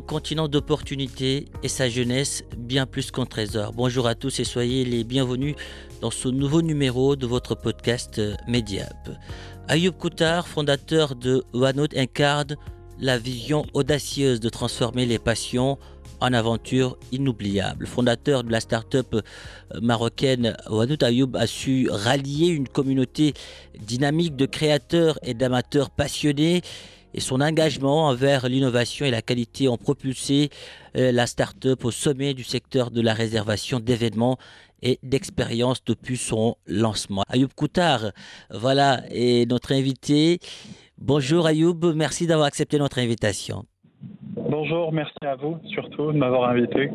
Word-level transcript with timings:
continent 0.00 0.48
d'opportunités 0.48 1.46
et 1.62 1.68
sa 1.68 1.88
jeunesse 1.88 2.42
bien 2.56 2.86
plus 2.86 3.10
qu'un 3.10 3.26
trésor. 3.26 3.72
Bonjour 3.72 4.06
à 4.06 4.14
tous 4.14 4.40
et 4.40 4.44
soyez 4.44 4.84
les 4.84 5.04
bienvenus 5.04 5.54
dans 6.00 6.10
ce 6.10 6.28
nouveau 6.28 6.62
numéro 6.62 7.16
de 7.16 7.26
votre 7.26 7.54
podcast 7.54 8.20
Mediap. 8.48 9.10
Ayoub 9.68 9.92
Koutar, 9.92 10.48
fondateur 10.48 11.14
de 11.14 11.44
OneNote, 11.52 11.96
incarne 11.96 12.56
la 12.98 13.18
vision 13.18 13.64
audacieuse 13.74 14.40
de 14.40 14.48
transformer 14.48 15.06
les 15.06 15.18
passions 15.18 15.78
en 16.20 16.32
aventures 16.32 16.96
inoubliables. 17.12 17.86
Fondateur 17.86 18.44
de 18.44 18.50
la 18.50 18.60
start-up 18.60 19.16
marocaine 19.80 20.56
OneNote, 20.68 21.02
Ayoub 21.02 21.36
a 21.36 21.46
su 21.46 21.88
rallier 21.90 22.48
une 22.48 22.68
communauté 22.68 23.34
dynamique 23.78 24.36
de 24.36 24.46
créateurs 24.46 25.18
et 25.22 25.34
d'amateurs 25.34 25.90
passionnés 25.90 26.62
et 27.14 27.20
son 27.20 27.40
engagement 27.40 28.08
envers 28.08 28.48
l'innovation 28.48 29.06
et 29.06 29.10
la 29.10 29.22
qualité 29.22 29.68
ont 29.68 29.76
propulsé 29.76 30.50
euh, 30.96 31.12
la 31.12 31.26
start-up 31.26 31.84
au 31.84 31.90
sommet 31.90 32.34
du 32.34 32.44
secteur 32.44 32.90
de 32.90 33.00
la 33.00 33.14
réservation 33.14 33.80
d'événements 33.80 34.36
et 34.82 34.98
d'expériences 35.02 35.82
depuis 35.84 36.16
son 36.16 36.56
lancement. 36.66 37.22
Ayoub 37.28 37.48
Koutar, 37.56 38.10
voilà, 38.50 39.00
est 39.10 39.48
notre 39.48 39.72
invité. 39.72 40.40
Bonjour 40.98 41.46
Ayoub, 41.46 41.94
merci 41.94 42.26
d'avoir 42.26 42.46
accepté 42.46 42.78
notre 42.78 42.98
invitation. 42.98 43.64
Bonjour, 44.36 44.92
merci 44.92 45.14
à 45.22 45.36
vous 45.36 45.56
surtout 45.72 46.12
de 46.12 46.18
m'avoir 46.18 46.50
invité. 46.50 46.90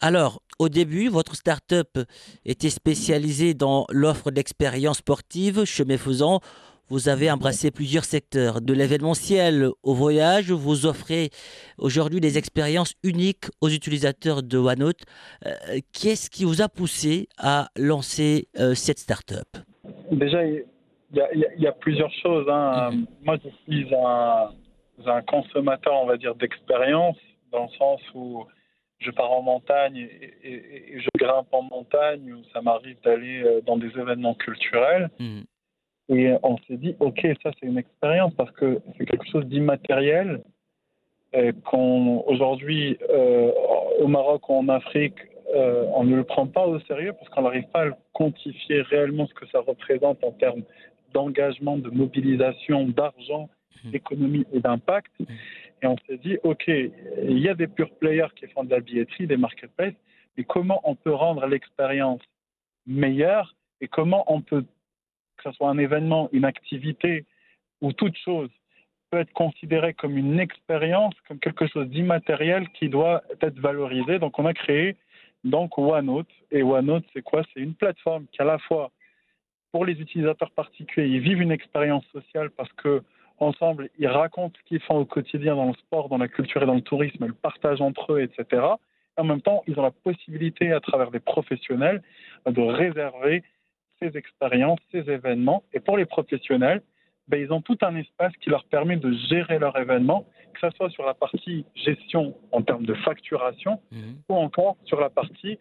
Alors, 0.00 0.40
au 0.58 0.68
début, 0.68 1.08
votre 1.08 1.34
start-up 1.34 1.98
était 2.44 2.70
spécialisée 2.70 3.54
dans 3.54 3.84
l'offre 3.90 4.30
d'expériences 4.30 4.98
sportives. 4.98 5.64
Chemin 5.64 5.98
faisant, 5.98 6.40
vous 6.90 7.08
avez 7.08 7.30
embrassé 7.30 7.70
plusieurs 7.70 8.04
secteurs, 8.04 8.60
de 8.60 8.72
l'événementiel 8.72 9.68
au 9.82 9.94
voyage. 9.94 10.50
Vous 10.50 10.86
offrez 10.86 11.30
aujourd'hui 11.78 12.20
des 12.20 12.38
expériences 12.38 12.94
uniques 13.02 13.46
aux 13.60 13.68
utilisateurs 13.68 14.42
de 14.42 14.58
OneNote. 14.58 15.02
Euh, 15.46 15.50
Qu'est-ce 15.92 16.30
qui 16.30 16.44
vous 16.44 16.62
a 16.62 16.68
poussé 16.68 17.28
à 17.38 17.68
lancer 17.76 18.48
euh, 18.58 18.74
cette 18.74 18.98
start-up? 18.98 19.48
Déjà, 20.10 20.44
il 20.44 20.64
y, 21.14 21.20
a- 21.20 21.34
y 21.34 21.62
y 21.62 21.68
plusieurs 21.80 22.12
choses. 22.22 22.46
hein. 22.48 22.90
Mhm. 22.92 23.06
Moi, 23.24 23.36
je 23.44 23.48
suis 23.72 23.94
un, 23.94 24.50
un 25.06 25.22
consommateur, 25.22 25.94
on 26.02 26.06
va 26.06 26.16
dire, 26.16 26.34
d'expérience, 26.34 27.16
dans 27.52 27.64
le 27.64 27.76
sens 27.78 28.00
où 28.14 28.44
je 29.00 29.10
pars 29.12 29.30
en 29.30 29.42
montagne 29.42 29.96
et, 29.96 30.34
et- 30.42 30.94
et 30.96 31.00
je 31.00 31.08
grimpe 31.16 31.46
en 31.52 31.62
montagne, 31.62 32.32
ou 32.32 32.42
ça 32.52 32.60
m'arrive 32.62 32.96
d'aller 33.04 33.42
euh, 33.44 33.60
dans 33.66 33.76
des 33.76 33.88
événements 33.96 34.34
culturels. 34.34 35.08
Mhm. 35.20 35.44
Et 36.08 36.32
on 36.42 36.56
s'est 36.66 36.76
dit, 36.76 36.96
OK, 37.00 37.26
ça 37.42 37.50
c'est 37.58 37.66
une 37.66 37.78
expérience 37.78 38.32
parce 38.34 38.50
que 38.52 38.80
c'est 38.96 39.04
quelque 39.04 39.28
chose 39.30 39.44
d'immatériel 39.46 40.42
aujourd'hui 42.26 42.96
euh, 43.10 43.52
au 44.00 44.06
Maroc 44.06 44.48
ou 44.48 44.54
en 44.54 44.68
Afrique, 44.68 45.16
euh, 45.54 45.84
on 45.94 46.04
ne 46.04 46.16
le 46.16 46.24
prend 46.24 46.46
pas 46.46 46.66
au 46.66 46.80
sérieux 46.80 47.12
parce 47.12 47.28
qu'on 47.28 47.42
n'arrive 47.42 47.68
pas 47.68 47.82
à 47.82 47.84
le 47.86 47.94
quantifier 48.14 48.80
réellement 48.80 49.26
ce 49.26 49.34
que 49.34 49.46
ça 49.48 49.60
représente 49.60 50.24
en 50.24 50.32
termes 50.32 50.62
d'engagement, 51.12 51.76
de 51.76 51.90
mobilisation, 51.90 52.88
d'argent, 52.88 53.50
Mhm. 53.84 53.90
d'économie 53.90 54.46
et 54.52 54.60
d'impact. 54.60 55.12
Et 55.82 55.86
on 55.86 55.96
s'est 56.06 56.18
dit, 56.18 56.38
OK, 56.42 56.66
il 56.68 57.38
y 57.38 57.48
a 57.48 57.54
des 57.54 57.66
pure 57.68 57.90
players 57.96 58.28
qui 58.36 58.46
font 58.48 58.64
de 58.64 58.70
la 58.70 58.80
billetterie, 58.80 59.26
des 59.26 59.36
marketplaces, 59.36 59.94
mais 60.36 60.44
comment 60.44 60.80
on 60.84 60.94
peut 60.94 61.14
rendre 61.14 61.46
l'expérience 61.46 62.20
meilleure 62.86 63.54
et 63.80 63.88
comment 63.88 64.24
on 64.32 64.40
peut 64.40 64.64
que 65.38 65.50
ce 65.50 65.56
soit 65.56 65.70
un 65.70 65.78
événement, 65.78 66.28
une 66.32 66.44
activité 66.44 67.24
ou 67.80 67.92
toute 67.92 68.16
chose, 68.16 68.50
peut 69.10 69.18
être 69.18 69.32
considérée 69.32 69.94
comme 69.94 70.18
une 70.18 70.38
expérience, 70.38 71.14
comme 71.26 71.38
quelque 71.38 71.66
chose 71.66 71.86
d'immatériel 71.88 72.68
qui 72.70 72.88
doit 72.88 73.22
être 73.40 73.58
valorisé. 73.58 74.18
Donc, 74.18 74.38
on 74.38 74.46
a 74.46 74.52
créé 74.52 74.96
donc 75.44 75.78
OneNote. 75.78 76.28
Et 76.50 76.62
OneNote, 76.62 77.04
c'est 77.12 77.22
quoi? 77.22 77.42
C'est 77.54 77.60
une 77.60 77.74
plateforme 77.74 78.26
qui, 78.32 78.42
à 78.42 78.44
la 78.44 78.58
fois, 78.58 78.90
pour 79.72 79.84
les 79.84 79.94
utilisateurs 80.00 80.50
particuliers, 80.50 81.08
ils 81.08 81.20
vivent 81.20 81.42
une 81.42 81.52
expérience 81.52 82.04
sociale 82.12 82.50
parce 82.50 82.72
que 82.74 83.02
ensemble, 83.38 83.88
ils 83.98 84.08
racontent 84.08 84.58
ce 84.58 84.68
qu'ils 84.68 84.80
font 84.80 84.96
au 84.96 85.04
quotidien 85.04 85.54
dans 85.54 85.66
le 85.66 85.74
sport, 85.74 86.08
dans 86.08 86.18
la 86.18 86.28
culture 86.28 86.62
et 86.62 86.66
dans 86.66 86.74
le 86.74 86.82
tourisme, 86.82 87.26
le 87.26 87.32
partagent 87.32 87.80
entre 87.80 88.14
eux, 88.14 88.20
etc. 88.22 88.62
Et 89.16 89.20
en 89.20 89.24
même 89.24 89.42
temps, 89.42 89.62
ils 89.66 89.78
ont 89.78 89.82
la 89.82 89.90
possibilité, 89.90 90.72
à 90.72 90.80
travers 90.80 91.10
des 91.10 91.20
professionnels, 91.20 92.02
de 92.46 92.60
réserver 92.60 93.44
ces 94.00 94.16
expériences, 94.16 94.78
ces 94.92 95.08
événements. 95.10 95.62
Et 95.72 95.80
pour 95.80 95.96
les 95.96 96.06
professionnels, 96.06 96.82
ben, 97.28 97.40
ils 97.40 97.52
ont 97.52 97.60
tout 97.60 97.76
un 97.82 97.94
espace 97.96 98.32
qui 98.40 98.50
leur 98.50 98.64
permet 98.64 98.96
de 98.96 99.12
gérer 99.28 99.58
leur 99.58 99.76
événement, 99.78 100.26
que 100.54 100.60
ce 100.68 100.76
soit 100.76 100.90
sur 100.90 101.04
la 101.04 101.14
partie 101.14 101.66
gestion 101.74 102.34
en 102.52 102.62
termes 102.62 102.86
de 102.86 102.94
facturation 102.94 103.80
Mhm. 103.92 104.16
ou 104.28 104.34
encore 104.34 104.76
sur 104.84 105.00
la 105.00 105.10
partie 105.10 105.58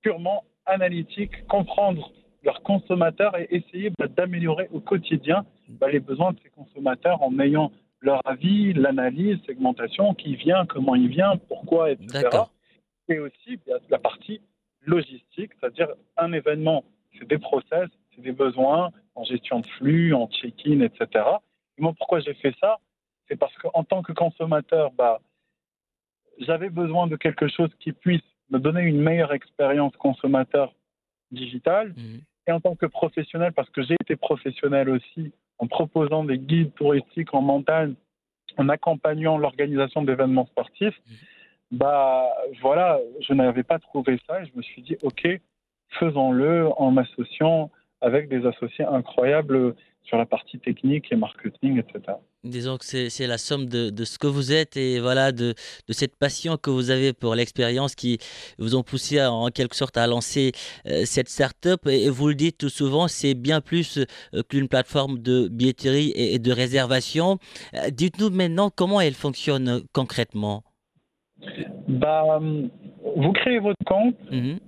purement 0.00 0.44
analytique, 0.64 1.46
comprendre 1.48 2.12
leurs 2.44 2.62
consommateurs 2.62 3.36
et 3.38 3.46
essayer 3.50 3.90
ben, 3.98 4.06
d'améliorer 4.06 4.68
au 4.72 4.80
quotidien 4.80 5.44
ben, 5.68 5.88
les 5.88 6.00
besoins 6.00 6.32
de 6.32 6.38
ces 6.42 6.50
consommateurs 6.50 7.22
en 7.22 7.38
ayant 7.38 7.72
leur 8.00 8.20
avis, 8.26 8.72
l'analyse, 8.72 9.38
segmentation, 9.46 10.14
qui 10.14 10.34
vient, 10.34 10.66
comment 10.66 10.96
il 10.96 11.08
vient, 11.08 11.36
pourquoi, 11.48 11.90
etc. 11.92 12.28
Et 13.08 13.18
aussi 13.20 13.58
bien, 13.64 13.76
la 13.90 13.98
partie 13.98 14.40
logistique, 14.84 15.52
c'est-à-dire 15.60 15.88
un 16.16 16.32
événement, 16.32 16.84
c'est 17.18 17.28
des 17.28 17.38
process, 17.38 17.88
c'est 18.14 18.22
des 18.22 18.32
besoins 18.32 18.90
en 19.14 19.24
gestion 19.24 19.60
de 19.60 19.66
flux, 19.78 20.14
en 20.14 20.28
check-in, 20.28 20.80
etc. 20.80 21.24
Et 21.78 21.82
moi, 21.82 21.92
pourquoi 21.96 22.20
j'ai 22.20 22.34
fait 22.34 22.54
ça? 22.60 22.78
C'est 23.28 23.36
parce 23.36 23.54
qu'en 23.58 23.84
tant 23.84 24.02
que 24.02 24.12
consommateur, 24.12 24.90
bah, 24.92 25.20
j'avais 26.38 26.70
besoin 26.70 27.06
de 27.06 27.16
quelque 27.16 27.48
chose 27.48 27.70
qui 27.80 27.92
puisse 27.92 28.22
me 28.50 28.58
donner 28.58 28.82
une 28.82 29.00
meilleure 29.00 29.32
expérience 29.32 29.96
consommateur 29.96 30.74
digitale. 31.30 31.94
Mhm. 31.96 32.20
Et 32.48 32.52
en 32.52 32.60
tant 32.60 32.74
que 32.74 32.86
professionnel, 32.86 33.52
parce 33.52 33.70
que 33.70 33.82
j'ai 33.82 33.96
été 34.00 34.16
professionnel 34.16 34.88
aussi, 34.90 35.32
en 35.58 35.66
proposant 35.66 36.24
des 36.24 36.38
guides 36.38 36.74
touristiques 36.74 37.32
en 37.34 37.40
montagne, 37.40 37.94
en 38.56 38.68
accompagnant 38.68 39.38
l'organisation 39.38 40.02
d'événements 40.02 40.46
sportifs, 40.46 41.00
bah 41.70 42.28
voilà, 42.60 43.00
je 43.20 43.32
n'avais 43.32 43.62
pas 43.62 43.78
trouvé 43.78 44.18
ça 44.26 44.42
et 44.42 44.46
je 44.46 44.52
me 44.54 44.62
suis 44.62 44.82
dit, 44.82 44.96
ok, 45.02 45.26
faisons-le 45.98 46.68
en 46.76 46.90
m'associant 46.90 47.70
avec 48.00 48.28
des 48.28 48.44
associés 48.46 48.84
incroyables 48.84 49.74
sur 50.04 50.16
la 50.18 50.26
partie 50.26 50.58
technique 50.58 51.06
et 51.12 51.16
marketing, 51.16 51.78
etc. 51.78 52.16
Disons 52.42 52.76
que 52.76 52.84
c'est 52.84 53.26
la 53.28 53.38
somme 53.38 53.66
de, 53.66 53.90
de 53.90 54.04
ce 54.04 54.18
que 54.18 54.26
vous 54.26 54.52
êtes 54.52 54.76
et 54.76 54.98
voilà 54.98 55.30
de, 55.30 55.54
de 55.86 55.92
cette 55.92 56.16
passion 56.16 56.56
que 56.56 56.70
vous 56.70 56.90
avez 56.90 57.12
pour 57.12 57.36
l'expérience 57.36 57.94
qui 57.94 58.18
vous 58.58 58.74
ont 58.74 58.82
poussé 58.82 59.20
à, 59.20 59.30
en 59.32 59.50
quelque 59.50 59.76
sorte 59.76 59.96
à 59.96 60.08
lancer 60.08 60.50
euh, 60.86 61.02
cette 61.04 61.28
start-up. 61.28 61.86
Et, 61.86 62.06
et 62.06 62.10
vous 62.10 62.26
le 62.26 62.34
dites 62.34 62.58
tout 62.58 62.68
souvent, 62.68 63.06
c'est 63.06 63.34
bien 63.34 63.60
plus 63.60 63.98
euh, 63.98 64.42
qu'une 64.48 64.66
plateforme 64.66 65.20
de 65.20 65.46
billetterie 65.46 66.10
et, 66.16 66.34
et 66.34 66.38
de 66.40 66.50
réservation. 66.50 67.38
Euh, 67.74 67.90
Dites-nous 67.90 68.30
maintenant 68.30 68.70
comment 68.74 69.00
elle 69.00 69.14
fonctionne 69.14 69.82
concrètement. 69.92 70.64
Bah, 71.86 72.40
vous 73.16 73.32
créez 73.32 73.60
votre 73.60 73.84
compte. 73.86 74.16
Mhm. 74.32 74.58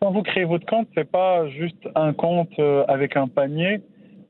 Quand 0.00 0.10
vous 0.10 0.22
créez 0.22 0.44
votre 0.44 0.66
compte, 0.66 0.88
c'est 0.94 1.10
pas 1.10 1.48
juste 1.48 1.88
un 1.94 2.12
compte 2.12 2.58
euh, 2.58 2.84
avec 2.88 3.16
un 3.16 3.28
panier. 3.28 3.82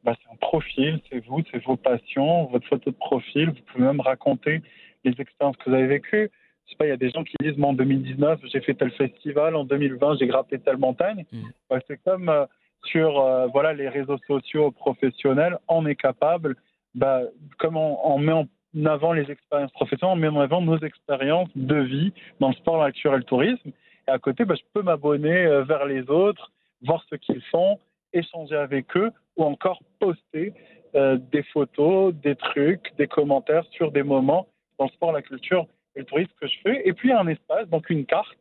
Bah, 0.04 0.14
c'est 0.20 0.32
un 0.32 0.36
profil, 0.36 1.00
c'est 1.10 1.24
vous, 1.26 1.42
c'est 1.50 1.62
vos 1.64 1.76
passions, 1.76 2.46
votre 2.46 2.66
photo 2.66 2.90
de 2.90 2.96
profil. 2.96 3.50
Vous 3.50 3.72
pouvez 3.72 3.84
même 3.84 4.00
raconter 4.00 4.62
les 5.04 5.12
expériences 5.20 5.56
que 5.58 5.70
vous 5.70 5.76
avez 5.76 5.86
vécues. 5.86 6.30
sais 6.66 6.76
pas, 6.76 6.86
il 6.86 6.90
y 6.90 6.92
a 6.92 6.96
des 6.96 7.10
gens 7.10 7.24
qui 7.24 7.34
disent, 7.40 7.56
moi 7.56 7.70
en 7.70 7.74
2019, 7.74 8.40
j'ai 8.52 8.60
fait 8.60 8.74
tel 8.74 8.90
festival, 8.92 9.54
en 9.54 9.64
2020, 9.64 10.16
j'ai 10.18 10.26
grimpé 10.26 10.58
telle 10.58 10.78
montagne. 10.78 11.24
Mm. 11.32 11.76
c'est 11.86 12.02
comme 12.02 12.28
euh, 12.28 12.46
sur 12.84 13.20
euh, 13.20 13.46
voilà 13.48 13.72
les 13.72 13.88
réseaux 13.88 14.18
sociaux 14.26 14.70
professionnels, 14.70 15.58
on 15.68 15.86
est 15.86 15.94
capable, 15.94 16.56
bah, 16.94 17.20
comme 17.58 17.76
on, 17.76 18.18
met 18.18 18.32
en 18.32 18.46
avant 18.86 19.12
les 19.12 19.30
expériences 19.30 19.72
professionnelles, 19.72 20.16
on 20.16 20.20
met 20.20 20.28
en 20.28 20.40
avant 20.40 20.60
nos 20.60 20.78
expériences 20.78 21.50
de 21.54 21.76
vie 21.76 22.12
dans 22.40 22.48
le 22.48 22.54
sport, 22.54 22.82
la 22.82 22.90
culture 22.90 23.14
et 23.14 23.18
le 23.18 23.24
tourisme. 23.24 23.70
Et 24.08 24.10
à 24.10 24.18
côté, 24.18 24.44
bah, 24.44 24.54
je 24.54 24.64
peux 24.72 24.82
m'abonner 24.82 25.46
euh, 25.46 25.62
vers 25.62 25.86
les 25.86 26.08
autres, 26.10 26.50
voir 26.82 27.04
ce 27.10 27.16
qu'ils 27.16 27.42
font, 27.44 27.78
échanger 28.12 28.56
avec 28.56 28.96
eux 28.96 29.10
ou 29.36 29.44
encore 29.44 29.82
poster 29.98 30.52
euh, 30.94 31.16
des 31.16 31.42
photos, 31.44 32.14
des 32.14 32.36
trucs, 32.36 32.92
des 32.98 33.06
commentaires 33.06 33.64
sur 33.70 33.92
des 33.92 34.02
moments 34.02 34.46
dans 34.78 34.86
le 34.86 34.90
sport, 34.90 35.12
la 35.12 35.22
culture 35.22 35.66
et 35.94 36.00
le 36.00 36.04
tourisme 36.04 36.32
que 36.40 36.46
je 36.46 36.58
fais. 36.62 36.82
Et 36.86 36.92
puis, 36.92 37.08
il 37.08 37.12
y 37.12 37.14
a 37.14 37.20
un 37.20 37.28
espace, 37.28 37.68
donc 37.68 37.88
une 37.90 38.04
carte, 38.04 38.38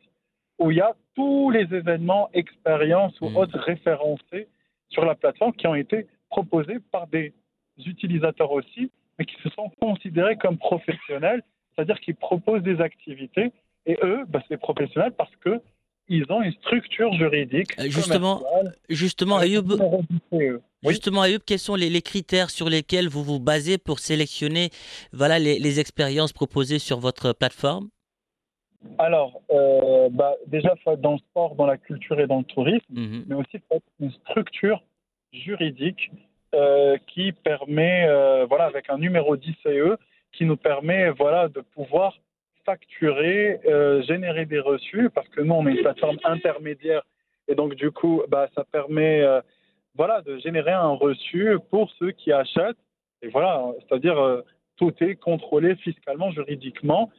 où 0.58 0.70
il 0.70 0.78
y 0.78 0.80
a 0.80 0.92
tous 1.14 1.50
les 1.50 1.62
événements, 1.74 2.28
expériences 2.32 3.18
ou 3.20 3.30
mmh. 3.30 3.36
autres 3.36 3.58
référencés 3.58 4.48
sur 4.90 5.04
la 5.04 5.14
plateforme 5.14 5.52
qui 5.54 5.66
ont 5.66 5.74
été 5.74 6.06
proposés 6.28 6.78
par 6.90 7.06
des 7.06 7.32
utilisateurs 7.78 8.52
aussi, 8.52 8.90
mais 9.18 9.24
qui 9.24 9.36
se 9.42 9.48
sont 9.50 9.70
considérés 9.80 10.36
comme 10.36 10.58
professionnels, 10.58 11.42
c'est-à-dire 11.74 12.00
qu'ils 12.00 12.16
proposent 12.16 12.62
des 12.62 12.80
activités. 12.80 13.52
Et 13.86 13.98
eux, 14.02 14.24
bah, 14.28 14.42
c'est 14.48 14.58
professionnels 14.58 15.12
parce 15.16 15.34
que 15.36 15.60
ils 16.08 16.30
ont 16.30 16.42
une 16.42 16.52
structure 16.52 17.12
juridique. 17.14 17.78
Euh, 17.78 17.84
justement, 17.84 18.42
justement, 18.88 19.38
Ayoub, 19.38 19.78
justement, 20.86 21.22
Ayoub, 21.22 21.40
quels 21.46 21.58
sont 21.58 21.74
les, 21.74 22.02
critères 22.02 22.50
sur 22.50 22.68
lesquels 22.68 23.08
vous 23.08 23.22
vous 23.22 23.40
basez 23.40 23.78
pour 23.78 23.98
sélectionner 23.98 24.70
voilà, 25.12 25.38
les, 25.38 25.80
expériences 25.80 26.32
proposées 26.32 26.78
sur 26.78 26.98
votre 26.98 27.32
plateforme? 27.32 27.88
Alors, 28.98 29.40
euh, 29.50 30.08
bah, 30.10 30.34
déjà, 30.48 30.74
faut 30.82 30.92
être 30.92 31.00
dans 31.00 31.12
le 31.12 31.18
sport, 31.18 31.54
dans 31.54 31.66
la 31.66 31.78
culture 31.78 32.18
et 32.18 32.26
dans 32.26 32.38
le 32.38 32.44
tourisme, 32.44 32.84
mhm. 32.90 33.24
mais 33.28 33.36
aussi 33.36 33.58
faut 33.68 33.76
être 33.76 33.86
une 34.00 34.10
structure 34.10 34.82
juridique 35.32 36.10
euh, 36.54 36.98
qui 37.06 37.32
permet, 37.32 38.06
voilà, 38.48 38.64
avec 38.64 38.90
un 38.90 38.98
numéro 38.98 39.36
10 39.36 39.54
CE, 39.62 39.96
qui 40.32 40.44
nous 40.44 40.56
permet 40.56 41.10
voilà, 41.10 41.48
de 41.48 41.60
pouvoir 41.60 42.18
facturer, 42.64 43.60
euh, 43.66 44.02
générer 44.02 44.46
des 44.46 44.60
reçus, 44.60 45.10
parce 45.10 45.28
que 45.28 45.40
nous, 45.40 45.54
on 45.54 45.66
est 45.66 45.72
une 45.72 45.82
plateforme 45.82 46.18
intermédiaire. 46.24 47.02
Et 47.48 47.54
donc, 47.54 47.74
du 47.74 47.90
coup, 47.90 48.22
bah, 48.28 48.48
ça 48.54 48.64
permet 48.64 49.22
euh, 49.22 49.40
voilà, 49.94 50.22
de 50.22 50.38
générer 50.38 50.72
un 50.72 50.90
reçu 50.90 51.56
pour 51.70 51.90
ceux 51.98 52.12
qui 52.12 52.32
achètent. 52.32 52.76
Et 53.22 53.28
voilà, 53.28 53.64
c'est-à-dire, 53.80 54.18
euh, 54.18 54.42
tout 54.76 54.92
est 55.00 55.16
contrôlé 55.16 55.76
fiscalement, 55.76 56.30
juridiquement. 56.30 57.10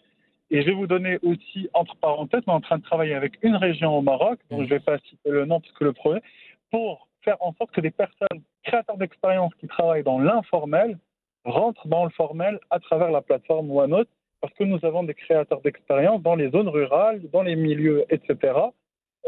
Et 0.49 0.61
je 0.61 0.67
vais 0.67 0.73
vous 0.73 0.87
donner 0.87 1.19
aussi, 1.23 1.69
entre 1.73 1.95
parenthèses, 1.95 2.43
on 2.47 2.51
est 2.51 2.55
en 2.55 2.61
train 2.61 2.77
de 2.77 2.83
travailler 2.83 3.15
avec 3.15 3.33
une 3.41 3.55
région 3.55 3.97
au 3.97 4.01
Maroc, 4.01 4.39
dont 4.49 4.57
je 4.57 4.63
ne 4.63 4.69
vais 4.69 4.79
pas 4.79 4.99
citer 4.99 5.29
le 5.29 5.45
nom 5.45 5.59
parce 5.59 5.73
que 5.73 5.83
le 5.83 5.93
projet, 5.93 6.21
pour 6.69 7.07
faire 7.23 7.37
en 7.39 7.53
sorte 7.53 7.71
que 7.71 7.81
des 7.81 7.91
personnes 7.91 8.41
créateurs 8.63 8.97
d'expérience 8.97 9.53
qui 9.55 9.67
travaillent 9.67 10.03
dans 10.03 10.19
l'informel 10.19 10.97
rentrent 11.45 11.87
dans 11.87 12.03
le 12.03 12.09
formel 12.11 12.59
à 12.69 12.79
travers 12.79 13.11
la 13.11 13.21
plateforme 13.21 13.71
OneNote 13.71 14.09
parce 14.43 14.53
que 14.55 14.65
nous 14.65 14.83
avons 14.83 15.03
des 15.03 15.13
créateurs 15.13 15.61
d'expérience 15.61 16.21
dans 16.21 16.35
les 16.35 16.51
zones 16.51 16.67
rurales, 16.67 17.21
dans 17.31 17.43
les 17.43 17.55
milieux, 17.55 18.03
etc., 18.09 18.53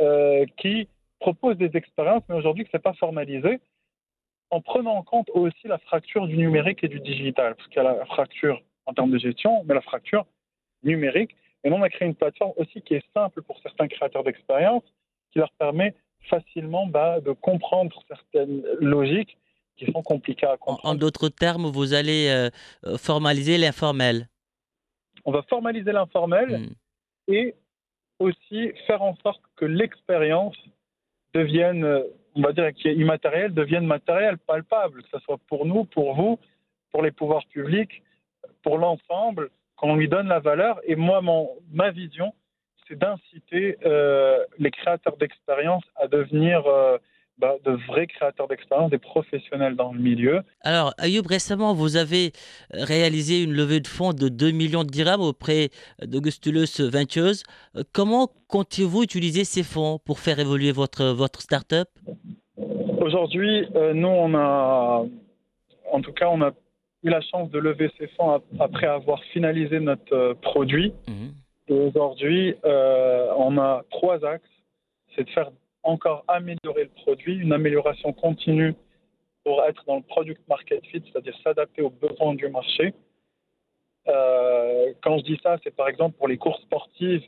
euh, 0.02 0.46
qui 0.58 0.90
proposent 1.22 1.56
des 1.56 1.72
expériences, 1.74 2.24
mais 2.28 2.36
aujourd'hui 2.36 2.66
que 2.66 2.70
ce 2.70 2.76
n'est 2.76 2.82
pas 2.82 2.96
formalisé, 2.96 3.62
en 4.50 4.60
prenant 4.60 4.92
en 4.92 5.04
compte 5.04 5.30
aussi 5.30 5.70
la 5.70 5.78
fracture 5.78 6.28
du 6.28 6.36
numérique 6.36 6.84
et 6.84 6.90
du 6.90 7.00
digital, 7.00 7.56
parce 7.56 7.70
qu'il 7.70 7.82
y 7.82 7.86
a 7.86 7.96
la 7.96 8.06
fracture 8.06 8.62
en 8.88 8.94
termes 8.94 9.10
de 9.10 9.18
gestion, 9.18 9.64
mais 9.66 9.74
la 9.74 9.82
fracture 9.82 10.26
numérique. 10.84 11.34
Et 11.64 11.70
nous, 11.70 11.78
on 11.78 11.82
a 11.82 11.90
créé 11.90 12.10
une 12.10 12.16
plateforme 12.16 12.52
aussi 12.58 12.82
qui 12.82 12.96
est 12.96 13.06
simple 13.14 13.42
pour 13.42 13.58
certains 13.62 13.88
créateurs 13.88 14.26
d'expérience, 14.26 14.84
qui 15.32 15.40
leur 15.40 15.52
permet 15.54 15.96
facilement 16.30 16.88
bah, 16.88 17.22
de 17.22 17.32
comprendre 17.32 18.04
certaines 18.10 18.64
logiques 18.82 19.38
qui 19.78 19.90
sont 19.94 20.04
compliquées 20.04 20.48
à 20.48 20.58
comprendre. 20.58 20.82
En, 20.84 20.96
d'autres 20.96 21.30
termes, 21.30 21.68
vous 21.68 21.94
allez 21.94 22.28
euh, 22.28 22.98
formaliser 22.98 23.58
l'informel 23.58 24.28
on 25.25 25.31
va 25.31 25.42
formaliser 25.44 25.92
l'informel 25.92 26.60
hmm. 26.60 26.74
et 27.27 27.56
aussi 28.19 28.72
faire 28.88 29.01
en 29.01 29.16
sorte 29.18 29.42
que 29.57 29.66
l'expérience 29.66 30.56
devienne, 31.33 32.04
on 32.36 32.42
va 32.42 32.54
dire, 32.54 32.74
qui 32.74 32.88
est 32.88 32.95
immatérielle, 32.95 33.54
devienne 33.54 33.86
matérielle, 33.86 34.38
palpable, 34.38 35.04
que 35.04 35.10
ce 35.10 35.19
soit 35.19 35.39
pour 35.48 35.66
nous, 35.66 35.83
pour 35.83 36.16
vous, 36.16 36.39
pour 36.92 37.04
les 37.04 37.12
pouvoirs 37.12 37.45
publics, 37.48 38.01
pour 38.63 38.77
l'ensemble, 38.77 39.50
qu'on 39.75 39.95
lui 39.95 40.07
donne 40.07 40.27
la 40.27 40.39
valeur. 40.39 40.80
Et 40.86 40.95
moi, 40.95 41.22
mon, 41.22 41.50
ma 41.71 41.92
vision, 41.92 42.33
c'est 42.88 42.98
d'inciter 42.98 43.78
euh, 43.86 44.44
les 44.60 44.71
créateurs 44.71 45.18
d'expérience 45.18 45.83
à 45.95 46.07
devenir 46.07 46.66
euh, 46.68 46.98
bah, 47.38 47.56
de 47.64 47.72
vrais 47.88 48.08
créateurs 48.08 48.48
d'expérience, 48.48 48.90
des 48.90 48.98
professionnels 48.98 49.76
dans 49.76 49.92
le 49.92 50.00
milieu. 50.00 50.42
Alors, 50.62 50.94
Ayoub, 50.98 51.28
récemment, 51.28 51.74
vous 51.74 51.98
avez 51.98 52.32
réalisé 52.72 53.44
une 53.44 53.54
levée 53.54 53.82
de 53.82 53.88
fonds 53.88 54.14
de 54.14 54.30
2 54.30 54.52
millions 54.52 54.84
de 54.84 54.90
dirhams 54.90 55.22
auprès 55.22 55.70
d'Augustulus 56.02 56.80
Ventures. 56.80 57.44
Comment 57.94 58.30
comptez-vous 58.48 59.04
utiliser 59.04 59.44
ces 59.44 59.64
fonds 59.64 60.00
pour 60.06 60.20
faire 60.20 60.40
évoluer 60.40 60.72
votre, 60.72 61.06
votre 61.06 61.42
start-up? 61.42 61.90
Aujourd'hui, 63.02 63.68
euh, 63.76 63.94
nous, 63.94 64.08
on 64.08 64.34
a, 64.34 65.06
en 65.92 66.02
tout 66.02 66.14
cas, 66.14 66.30
on 66.30 66.42
a 66.42 66.52
eu 67.04 67.10
la 67.10 67.22
chance 67.22 67.52
de 67.52 67.60
lever 67.60 67.92
ces 68.00 68.08
fonds 68.08 68.42
après 68.60 68.88
avoir 68.88 69.22
finalisé 69.26 69.80
notre 69.80 70.16
euh, 70.16 70.34
produit. 70.42 70.94
Mhm. 71.08 71.34
Et 71.68 71.74
aujourd'hui, 71.74 72.56
euh, 72.64 73.28
on 73.38 73.58
a 73.58 73.84
trois 73.92 74.24
axes. 74.26 74.50
C'est 75.16 75.24
de 75.24 75.30
faire 75.30 75.52
encore 75.86 76.26
améliorer 76.28 76.84
le 76.84 76.90
produit, 76.90 77.38
une 77.38 77.54
amélioration 77.54 78.12
continue 78.12 78.74
pour 79.44 79.64
être 79.64 79.84
dans 79.86 79.98
le 79.98 80.02
product 80.02 80.42
market 80.50 80.84
fit, 80.88 81.04
c'est-à-dire 81.06 81.38
s'adapter 81.44 81.82
aux 81.84 81.92
besoins 81.92 82.34
du 82.34 82.50
marché. 82.50 82.94
Euh, 84.08 84.94
quand 85.04 85.20
je 85.20 85.24
dis 85.24 85.40
ça, 85.42 85.58
c'est 85.64 85.76
par 85.76 85.88
exemple 85.88 86.18
pour 86.18 86.28
les 86.28 86.38
courses 86.38 86.62
sportives, 86.64 87.24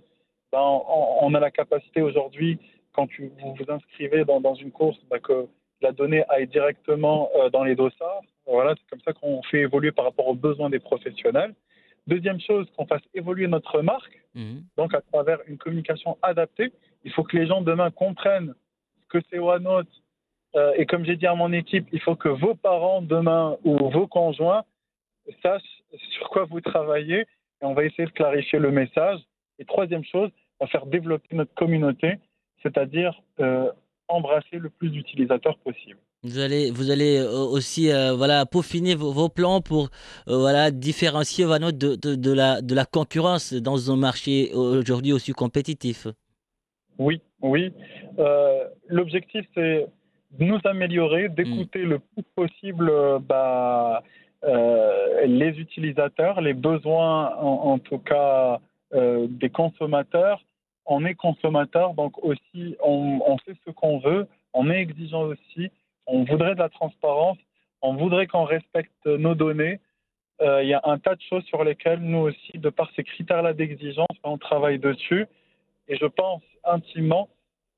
ben, 0.52 0.60
on, 0.62 1.34
a 1.36 1.40
la 1.40 1.52
capacité 1.52 2.02
aujourd'hui, 2.02 2.58
quand 2.94 3.08
vous 3.20 3.56
vous 3.56 3.72
inscrivez 3.72 4.26
dans, 4.26 4.56
une 4.56 4.72
course, 4.72 4.98
ben, 5.10 5.20
que 5.20 5.48
la 5.82 5.92
donnée 5.92 6.24
aille 6.30 6.48
directement 6.48 7.30
euh, 7.36 7.50
dans 7.50 7.64
les 7.64 7.76
dossards. 7.76 8.24
Voilà, 8.48 8.74
c'est 8.76 8.90
comme 8.90 9.02
ça 9.02 9.14
qu'on 9.14 9.44
fait 9.44 9.60
évoluer 9.60 9.92
par 9.92 10.06
rapport 10.06 10.28
aux 10.28 10.36
besoins 10.36 10.70
des 10.70 10.80
professionnels. 10.80 11.54
Deuxième 12.08 12.40
chose, 12.40 12.66
qu'on 12.76 12.86
fasse 12.86 13.02
évoluer 13.14 13.48
notre 13.48 13.82
marque, 13.82 14.24
mhm. 14.34 14.64
donc 14.78 14.94
à 14.94 15.02
travers 15.02 15.40
une 15.48 15.58
communication 15.58 16.18
adaptée. 16.22 16.72
Il 17.04 17.12
faut 17.12 17.24
que 17.24 17.38
les 17.38 17.48
gens 17.48 17.62
demain 17.62 17.92
comprennent 17.92 18.54
que 19.10 19.20
c'est 19.30 19.40
OneNote. 19.40 19.88
Euh, 20.56 20.74
et 20.78 20.86
comme 20.86 21.06
j'ai 21.06 21.16
dit 21.16 21.28
à 21.28 21.36
mon 21.36 21.52
équipe, 21.52 21.88
il 21.92 22.02
faut 22.02 22.16
que 22.16 22.30
vos 22.30 22.56
parents 22.56 23.02
demain 23.02 23.58
ou 23.64 23.90
vos 23.90 24.08
conjoints 24.08 24.64
sachent 25.42 25.84
sur 26.12 26.30
quoi 26.30 26.46
vous 26.46 26.62
travaillez. 26.62 27.22
Et 27.62 27.66
on 27.66 27.74
va 27.74 27.84
essayer 27.86 28.06
de 28.06 28.12
clarifier 28.12 28.60
le 28.60 28.72
message. 28.72 29.20
Et 29.60 29.66
troisième 29.66 30.04
chose, 30.04 30.30
on 30.60 30.66
va 30.66 30.72
faire 30.72 30.86
développer 30.86 31.36
notre 31.36 31.54
communauté, 31.56 32.16
c'est-à-dire 32.64 33.20
euh, 33.40 33.72
embrasser 34.08 34.58
le 34.58 34.70
plus 34.70 34.90
d'utilisateurs 34.90 35.58
possible. 35.60 36.00
Vous 36.24 36.40
allez, 36.40 36.72
vous 36.72 36.90
allez 36.92 37.18
euh, 37.18 37.32
aussi 37.32 37.90
voilà, 38.16 38.46
peaufiner 38.46 38.96
vos, 38.96 39.30
plans 39.30 39.62
pour 39.62 39.90
voilà, 40.26 40.72
différencier 40.72 41.46
de, 41.46 41.96
de, 41.96 42.16
de, 42.16 42.32
la, 42.34 42.62
de 42.62 42.74
la 42.74 42.86
concurrence 42.86 43.54
dans 43.54 43.92
un 43.92 43.98
marché 43.98 44.52
aujourd'hui 44.54 45.14
aussi 45.14 45.34
compétitif. 45.34 46.08
Oui, 46.98 47.22
oui. 47.42 47.74
L'objectif, 48.88 49.46
c'est 49.54 49.88
de 50.32 50.44
nous 50.44 50.60
améliorer, 50.66 51.30
d'écouter 51.30 51.84
mm. 51.84 51.90
le 51.90 52.00
plus 52.00 52.24
possible 52.36 52.92
bah, 53.22 54.04
les 54.44 55.54
utilisateurs, 55.58 56.42
les 56.42 56.54
besoins 56.54 57.36
en, 57.36 57.80
tout 57.80 58.00
cas 58.00 58.60
des 58.94 59.50
consommateurs. 59.50 60.42
On 60.86 61.04
est 61.06 61.16
consommateur, 61.16 61.94
donc 61.94 62.24
aussi 62.24 62.78
on, 62.82 63.20
on 63.26 63.38
sait 63.40 63.58
ce 63.66 63.72
qu'on 63.72 64.00
veut, 64.00 64.28
on 64.54 64.70
est 64.70 64.80
exigeant 64.80 65.24
aussi 65.24 65.70
on 66.08 66.24
voudrait 66.24 66.56
de 66.56 66.60
la 66.60 66.70
transparence, 66.70 67.38
on 67.82 67.96
voudrait 67.96 68.28
qu'on 68.28 68.46
respecte 68.46 69.06
nos 69.06 69.36
données. 69.36 69.80
Euh, 70.42 70.64
il 70.64 70.70
y 70.70 70.74
a 70.74 70.82
un 70.86 70.98
tas 70.98 71.16
de 71.16 71.22
choses 71.30 71.44
sur 71.46 71.64
lesquelles 71.64 72.00
nous 72.00 72.20
aussi, 72.20 72.58
de 72.58 72.70
par 72.70 72.90
ces 72.96 73.04
critères-là 73.04 73.54
d'exigence, 73.54 74.08
on 74.24 74.38
travaille 74.38 74.80
dessus. 74.80 75.26
Et 75.88 75.98
je 75.98 76.06
pense 76.06 76.42
intimement 76.64 77.30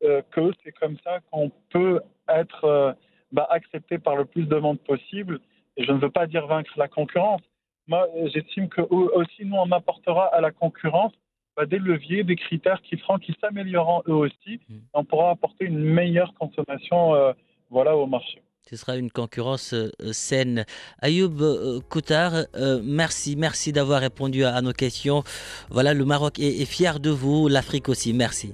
euh, 0.03 0.21
que 0.31 0.51
c'est 0.63 0.71
comme 0.71 0.97
ça 1.03 1.19
qu'on 1.31 1.51
peut 1.69 2.01
être 2.27 2.65
euh, 2.65 2.93
bah, 3.31 3.47
accepté 3.49 3.97
par 3.97 4.15
le 4.15 4.25
plus 4.25 4.45
de 4.45 4.55
monde 4.55 4.79
possible. 4.79 5.39
Et 5.77 5.83
je 5.83 5.91
ne 5.91 5.99
veux 5.99 6.09
pas 6.09 6.27
dire 6.27 6.47
vaincre 6.47 6.71
la 6.77 6.87
concurrence. 6.87 7.41
Moi, 7.87 8.07
j'estime 8.33 8.69
que 8.69 8.81
aussi 8.81 9.45
nous, 9.45 9.55
on 9.55 9.71
apportera 9.71 10.25
à 10.27 10.41
la 10.41 10.51
concurrence 10.51 11.13
bah, 11.55 11.65
des 11.65 11.79
leviers, 11.79 12.23
des 12.23 12.35
critères 12.35 12.81
qui 12.81 12.97
feront 12.97 13.19
s'amélioreront 13.41 14.03
eux 14.07 14.13
aussi. 14.13 14.59
Mmh. 14.69 14.75
On 14.93 15.03
pourra 15.03 15.31
apporter 15.31 15.65
une 15.65 15.79
meilleure 15.79 16.33
consommation 16.35 17.33
voilà, 17.69 17.95
au 17.95 18.05
marché. 18.05 18.41
Ce 18.69 18.75
sera 18.75 18.97
une 18.97 19.09
concurrence 19.09 19.73
euh, 19.73 19.89
saine. 20.11 20.65
Ayoub 21.01 21.81
Koutar, 21.89 22.45
merci, 22.83 23.35
merci 23.35 23.71
d'avoir 23.71 24.01
répondu 24.01 24.43
à, 24.43 24.61
nos 24.61 24.73
questions. 24.73 25.23
Voilà, 25.69 25.93
le 25.93 26.05
Maroc 26.05 26.39
est, 26.39 26.65
fier 26.65 26.99
de 26.99 27.09
vous, 27.09 27.47
l'Afrique 27.47 27.89
aussi. 27.89 28.13
Merci. 28.13 28.53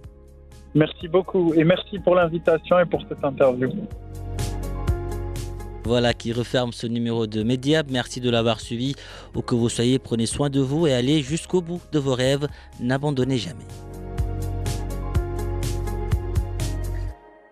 Merci 0.74 1.08
beaucoup 1.08 1.54
et 1.54 1.64
merci 1.64 2.00
pour 2.00 2.16
l'invitation 2.16 2.80
et 2.80 2.86
pour 2.86 3.02
cette 3.10 3.24
interview. 3.24 3.70
Voilà 5.86 6.14
qui 6.14 6.34
referme 6.34 6.72
ce 6.72 6.88
numéro 6.88 7.28
de 7.28 7.44
Mediab. 7.44 7.92
Merci 7.92 8.20
de 8.20 8.30
l'avoir 8.32 8.60
suivi. 8.60 8.96
Où 9.36 9.42
que 9.42 9.54
vous 9.54 9.70
soyez, 9.70 10.00
prenez 10.00 10.26
soin 10.26 10.50
de 10.50 10.60
vous 10.60 10.88
et 10.88 10.94
allez 10.94 11.22
jusqu'au 11.22 11.62
bout 11.62 11.80
de 11.92 12.00
vos 12.00 12.16
rêves. 12.16 12.48
N'abandonnez 12.80 13.38
jamais. 13.38 13.66